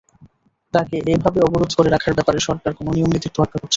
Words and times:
তাঁকে 0.73 0.97
এভাবে 1.07 1.39
অবরোধ 1.41 1.71
করে 1.77 1.89
রাখার 1.89 2.13
ব্যাপারে 2.17 2.39
সরকার 2.47 2.71
কোনো 2.77 2.89
নিয়ম-নীতির 2.95 3.33
তোয়াক্কা 3.35 3.57
করছে 3.57 3.65
না। 3.65 3.69